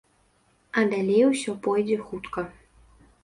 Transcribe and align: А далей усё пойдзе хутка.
А 0.79 0.83
далей 0.93 1.21
усё 1.31 1.51
пойдзе 1.67 1.97
хутка. 2.07 2.47